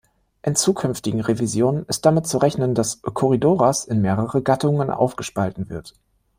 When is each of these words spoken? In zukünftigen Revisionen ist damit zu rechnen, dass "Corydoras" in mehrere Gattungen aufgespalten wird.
In 0.41 0.55
zukünftigen 0.55 1.19
Revisionen 1.21 1.85
ist 1.85 2.07
damit 2.07 2.25
zu 2.25 2.39
rechnen, 2.39 2.73
dass 2.73 3.03
"Corydoras" 3.03 3.85
in 3.85 4.01
mehrere 4.01 4.41
Gattungen 4.41 4.89
aufgespalten 4.89 5.69
wird. 5.69 5.93